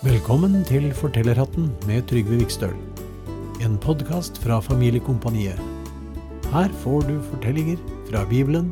[0.00, 2.72] Velkommen til Fortellerhatten med Trygve Vikstøl.
[3.60, 5.60] En podkast fra Familiekompaniet.
[6.54, 7.76] Her får du fortellinger
[8.08, 8.70] fra Bibelen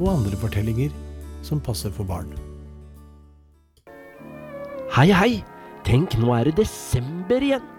[0.00, 0.90] og andre fortellinger
[1.46, 2.34] som passer for barn.
[4.96, 5.30] Hei, hei!
[5.86, 7.73] Tenk, nå er det desember igjen!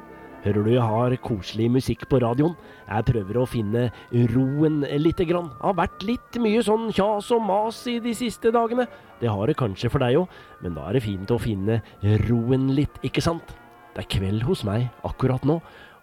[0.45, 2.51] Hører du jeg har koselig musikk på radioen?
[2.85, 3.87] Jeg prøver å finne
[4.29, 5.47] roen lite grann.
[5.49, 8.85] Det Har vært litt mye sånn kjas og mas i de siste dagene.
[9.17, 11.79] Det har det kanskje for deg òg, men da er det fint å finne
[12.27, 13.55] roen litt, ikke sant?
[13.95, 15.55] Det er kveld hos meg akkurat nå,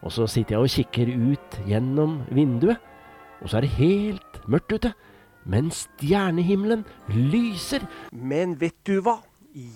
[0.02, 2.82] og så sitter jeg og kikker ut gjennom vinduet,
[3.38, 4.90] og så er det helt mørkt ute.
[5.46, 6.82] Men stjernehimmelen
[7.15, 7.87] lyser.
[8.10, 9.20] Men vet du hva?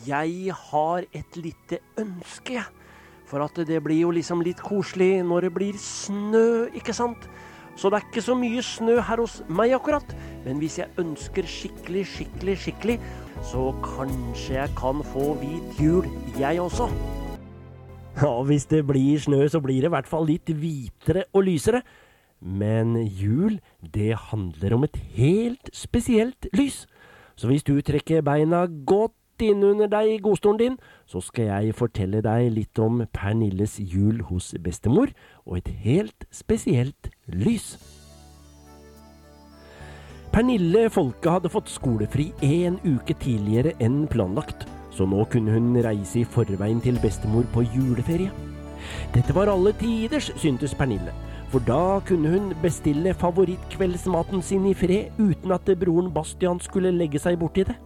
[0.08, 2.66] Jeg har et lite ønske, jeg.
[3.26, 7.26] For at det blir jo liksom litt koselig når det blir snø, ikke sant?
[7.76, 10.14] Så det er ikke så mye snø her hos meg akkurat.
[10.46, 12.96] Men hvis jeg ønsker skikkelig, skikkelig, skikkelig,
[13.44, 16.08] så kanskje jeg kan få hvit jul,
[16.38, 16.88] jeg også.
[18.16, 21.82] Ja, hvis det blir snø, så blir det i hvert fall litt hvitere og lysere.
[22.40, 26.86] Men jul, det handler om et helt spesielt lys.
[27.36, 32.22] Så hvis du trekker beina godt innunder deg i godstolen din, så skal jeg fortelle
[32.24, 35.12] deg litt om Pernilles jul hos bestemor,
[35.44, 37.76] og et helt spesielt lys.
[40.36, 46.20] Pernille Folke hadde fått skolefri en uke tidligere enn planlagt, så nå kunne hun reise
[46.20, 48.32] i forveien til bestemor på juleferie.
[49.14, 51.14] Dette var alle tiders, syntes Pernille,
[51.52, 57.22] for da kunne hun bestille favorittkveldsmaten sin i fred uten at broren Bastian skulle legge
[57.22, 57.76] seg borti det.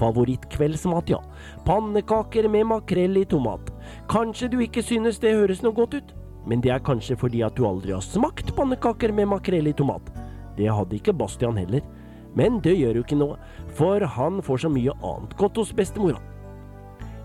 [0.00, 1.20] Favorittkveldsmat, ja.
[1.66, 3.70] Pannekaker med makrell i tomat.
[4.10, 6.14] Kanskje du ikke synes det høres noe godt ut,
[6.48, 10.10] men det er kanskje fordi at du aldri har smakt pannekaker med makrell i tomat.
[10.58, 11.82] Det hadde ikke Bastian heller.
[12.34, 13.36] Men det gjør jo ikke noe,
[13.78, 16.18] for han får så mye annet godt hos bestemora.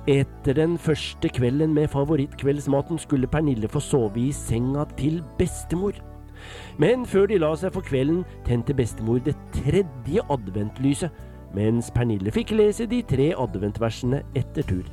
[0.09, 5.97] Etter den første kvelden med favorittkveldsmaten skulle Pernille få sove i senga til bestemor.
[6.79, 11.11] Men før de la seg for kvelden, tente bestemor det tredje adventlyset,
[11.55, 14.85] mens Pernille fikk lese de tre adventversene etter tur.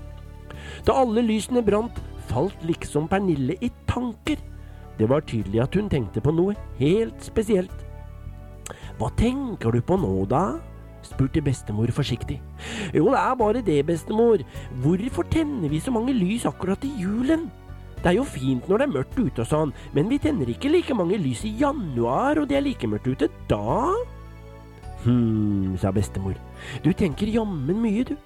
[0.87, 1.99] Da alle lysene brant,
[2.31, 4.41] falt liksom Pernille i tanker.
[4.97, 7.85] Det var tydelig at hun tenkte på noe helt spesielt.
[8.97, 10.57] Hva tenker du på nå, da?
[11.07, 12.41] spurte bestemor forsiktig.
[12.95, 14.43] Jo, det er bare det, bestemor.
[14.83, 17.47] Hvorfor tenner vi så mange lys akkurat i julen?
[18.01, 20.71] Det er jo fint når det er mørkt ute og sånn, men vi tenner ikke
[20.73, 23.95] like mange lys i januar, og det er like mørkt ute da?
[25.07, 26.35] Hm, sa bestemor.
[26.83, 28.17] Du tenker jammen mye, du.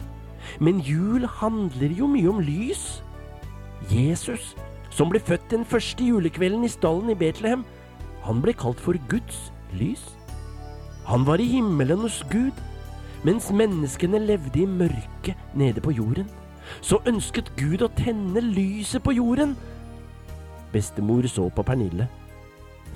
[0.60, 3.02] Men jul handler jo mye om lys.
[3.92, 4.54] Jesus,
[4.90, 7.66] som ble født den første julekvelden i stallen i Betlehem,
[8.24, 10.02] han ble kalt for Guds lys.
[11.04, 12.56] Han var i himmelen hos Gud,
[13.24, 16.28] mens menneskene levde i mørket nede på jorden.
[16.80, 19.56] Så ønsket Gud å tenne lyset på jorden.
[20.72, 22.06] Bestemor så på Pernille,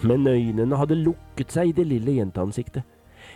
[0.03, 2.85] men øynene hadde lukket seg i det lille jenteansiktet.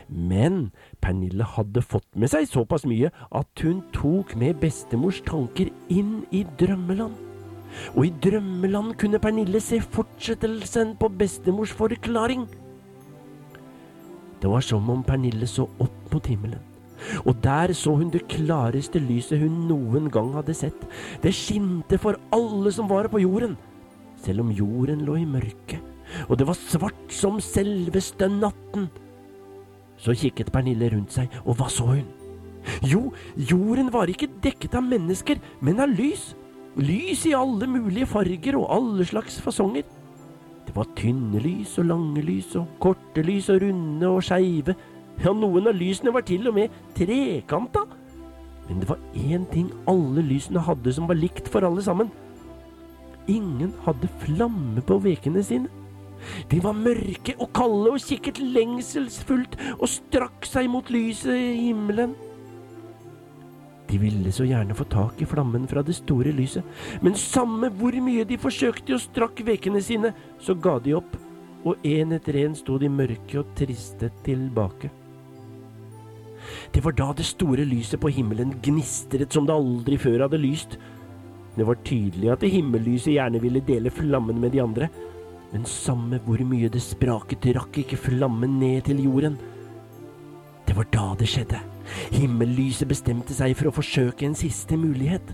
[0.09, 0.71] Men
[1.05, 6.45] Pernille hadde fått med seg såpass mye at hun tok med bestemors tanker inn i
[6.61, 7.17] drømmeland.
[7.95, 12.47] Og i drømmeland kunne Pernille se fortsettelsen på bestemors forklaring.
[14.39, 16.65] Det var som om Pernille så opp mot himmelen.
[17.27, 20.81] Og der så hun det klareste lyset hun noen gang hadde sett.
[21.23, 23.57] Det skinte for alle som var på jorden,
[24.25, 25.79] selv om jorden lå i mørke,
[26.27, 28.89] og det var svart som selveste natten.
[29.99, 32.07] Så kikket Pernille rundt seg, og hva så hun?
[32.85, 36.33] Jo, jorden var ikke dekket av mennesker, men av lys.
[36.79, 39.87] Lys i alle mulige farger og alle slags fasonger.
[40.69, 44.77] Det var tynne lys og lange lys og korte lys og runde og skeive.
[45.25, 47.87] Ja, noen av lysene var til og med trekanta.
[48.69, 52.13] Men det var én ting alle lysene hadde som var likt for alle sammen.
[53.29, 55.73] Ingen hadde flamme på vekene sine.
[56.51, 62.17] De var mørke og kalde og kikket lengselsfullt og strakk seg mot lyset i himmelen.
[63.89, 66.65] De ville så gjerne få tak i flammen fra det store lyset,
[67.01, 71.17] men samme hvor mye de forsøkte og strakk vekene sine, så ga de opp,
[71.65, 74.93] og en etter en sto de mørke og triste tilbake.
[76.73, 80.77] Det var da det store lyset på himmelen gnistret som det aldri før hadde lyst.
[81.57, 84.89] Det var tydelig at det himmellyset gjerne ville dele flammen med de andre,
[85.53, 89.39] men samme hvor mye det spraket, rakk ikke flammen ned til jorden.
[90.69, 91.61] Det var da det skjedde.
[92.13, 95.33] Himmellyset bestemte seg for å forsøke en siste mulighet.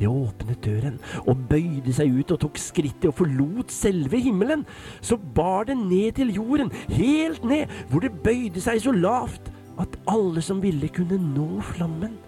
[0.00, 0.98] Det åpnet døren
[1.30, 4.66] og bøyde seg ut og tok skrittet og forlot selve himmelen.
[5.00, 9.96] Så bar det ned til jorden, helt ned, hvor det bøyde seg så lavt at
[10.10, 12.18] alle som ville kunne nå flammen.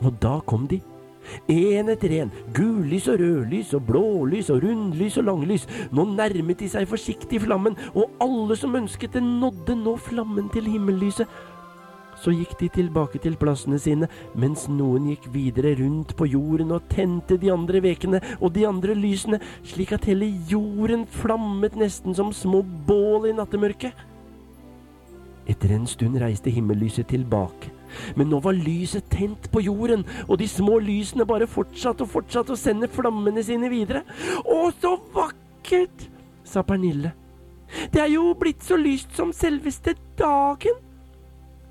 [0.00, 0.80] Og da kom de,
[1.50, 5.68] En etter en, gullys og rødlys og blålys og rundlys og langlys.
[5.94, 10.68] Nå nærmet de seg forsiktig flammen, og alle som ønsket det, nådde nå flammen til
[10.70, 11.30] himmellyset.
[12.20, 16.84] Så gikk de tilbake til plassene sine, mens noen gikk videre rundt på jorden og
[16.92, 22.34] tente de andre vekene og de andre lysene, slik at hele jorden flammet nesten som
[22.36, 24.06] små bål i nattemørket.
[25.48, 27.69] Etter en stund reiste himmellyset tilbake
[28.16, 32.54] men nå var lyset tent på jorden, og de små lysene bare fortsatte og fortsatte
[32.54, 34.04] å sende flammene sine videre.
[34.44, 36.06] Å, så vakkert,
[36.44, 37.14] sa Pernille.
[37.94, 40.80] Det er jo blitt så lyst som selveste dagen.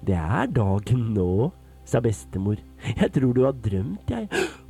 [0.06, 1.52] Det er dagen nå,
[1.84, 2.60] sa bestemor.
[2.96, 4.30] Jeg tror du har drømt, jeg.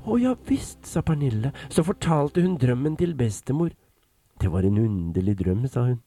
[0.10, 1.54] Å ja visst, sa Pernille.
[1.69, 3.75] Så fortalte hun drømmen til bestemor.
[4.39, 6.00] Det var en underlig drøm, sa hun.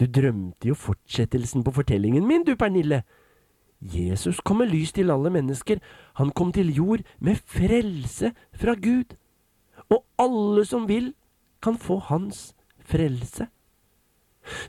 [0.00, 3.02] Du drømte jo fortsettelsen på fortellingen min, du, Pernille.
[3.82, 5.80] Jesus kom med lys til alle mennesker.
[6.14, 9.16] Han kom til jord med frelse fra Gud.
[9.90, 11.14] Og alle som vil,
[11.62, 13.46] kan få hans frelse.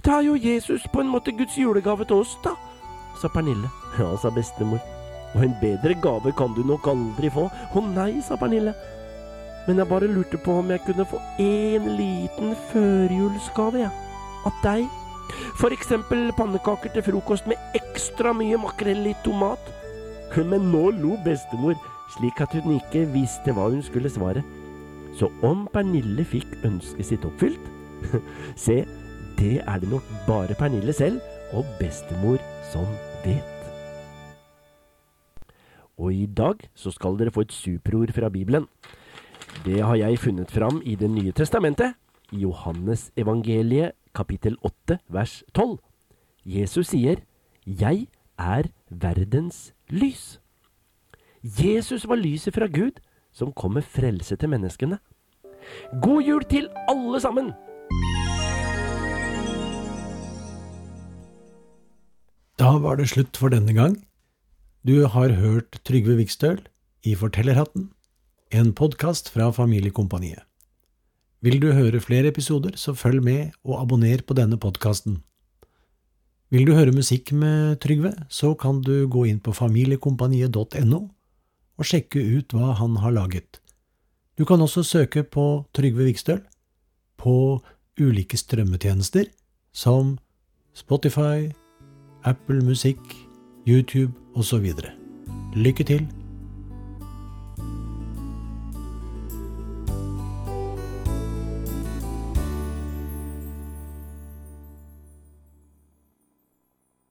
[0.06, 2.54] Det er jo Jesus på en måte Guds julegave til oss, da,
[3.22, 3.70] sa Pernille.
[4.00, 4.82] Ja, sa bestemor.
[5.34, 7.48] Og en bedre gave kan du nok aldri få.
[7.50, 8.74] Å nei, sa Pernille.
[9.68, 13.90] Men jeg bare lurte på om jeg kunne få en liten førjulsgave, jeg.
[13.90, 14.20] Ja.
[14.46, 15.03] Av deg.
[15.74, 19.60] Eksempel pannekaker til frokost med ekstra mye makrell i tomat.
[20.34, 21.76] Men nå lo bestemor,
[22.16, 24.42] slik at hun ikke visste hva hun skulle svare.
[25.14, 27.62] Så om Pernille fikk ønsket sitt oppfylt
[28.66, 28.80] Se,
[29.38, 31.22] det er det nok bare Pernille selv
[31.54, 32.42] og bestemor
[32.72, 32.88] som
[33.26, 33.50] vet.
[36.02, 38.66] Og i dag så skal dere få et superord fra Bibelen.
[39.66, 41.94] Det har jeg funnet fram i Det nye testamentet,
[42.32, 45.78] i Johannes evangeliet kapittel 8 vers 12.
[46.46, 47.24] Jesus sier,
[47.66, 48.08] Jeg
[48.38, 50.40] er verdens lys.
[51.44, 53.00] Jesus var lyset fra Gud
[53.34, 55.00] som kom med frelse til menneskene.
[56.02, 57.54] God jul til alle sammen!
[62.60, 63.98] Da var det slutt for denne gang.
[64.88, 66.62] Du har hørt Trygve Vikstøl
[67.04, 67.90] i Fortellerhatten,
[68.52, 70.44] en podkast fra Familiekompaniet.
[71.44, 75.18] Vil du høre flere episoder, så følg med og abonner på denne podkasten.
[76.54, 81.02] Vil du høre musikk med Trygve, så kan du gå inn på familiekompaniet.no
[81.74, 83.60] og sjekke ut hva han har laget.
[84.38, 86.40] Du kan også søke på Trygve Vikstøl
[87.20, 87.60] på
[88.00, 89.28] ulike strømmetjenester
[89.74, 90.18] som
[90.74, 91.52] Spotify,
[92.24, 93.02] Apple Musikk,
[93.68, 94.72] YouTube osv.
[95.60, 96.23] Lykke til!